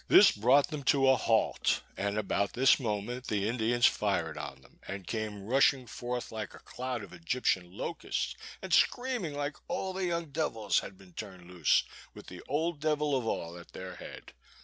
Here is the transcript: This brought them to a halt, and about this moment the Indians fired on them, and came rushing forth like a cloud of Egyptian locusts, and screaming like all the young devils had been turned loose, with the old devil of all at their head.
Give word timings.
This 0.07 0.31
brought 0.31 0.69
them 0.69 0.81
to 0.85 1.07
a 1.09 1.15
halt, 1.15 1.83
and 1.95 2.17
about 2.17 2.53
this 2.53 2.79
moment 2.79 3.27
the 3.27 3.47
Indians 3.47 3.85
fired 3.85 4.35
on 4.35 4.61
them, 4.63 4.79
and 4.87 5.05
came 5.05 5.43
rushing 5.45 5.85
forth 5.85 6.31
like 6.31 6.55
a 6.55 6.65
cloud 6.65 7.03
of 7.03 7.13
Egyptian 7.13 7.71
locusts, 7.77 8.33
and 8.63 8.73
screaming 8.73 9.35
like 9.35 9.57
all 9.67 9.93
the 9.93 10.07
young 10.07 10.31
devils 10.31 10.79
had 10.79 10.97
been 10.97 11.13
turned 11.13 11.47
loose, 11.47 11.83
with 12.15 12.25
the 12.25 12.41
old 12.47 12.79
devil 12.79 13.15
of 13.15 13.27
all 13.27 13.55
at 13.59 13.73
their 13.73 13.97
head. 13.97 14.33